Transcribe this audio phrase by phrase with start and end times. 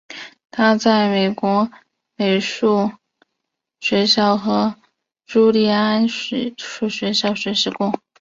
[0.49, 1.69] 他在法国
[2.15, 2.91] 美术
[3.79, 4.75] 学校和
[5.27, 8.01] 朱利安艺术学校学习过。